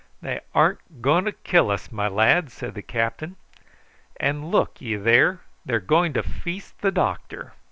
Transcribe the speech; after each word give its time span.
"They 0.19 0.39
ar'n't 0.55 1.03
going 1.03 1.25
to 1.25 1.31
kill 1.31 1.69
us, 1.69 1.91
my 1.91 2.07
lad," 2.07 2.51
said 2.51 2.73
the 2.73 2.81
captain 2.81 3.35
then; 4.19 4.37
"and 4.37 4.49
look 4.51 4.81
ye 4.81 4.95
there, 4.95 5.41
they 5.63 5.75
are 5.75 5.79
going 5.79 6.13
to 6.13 6.23
feast 6.23 6.81
the 6.81 6.89
doctor." 6.91 7.53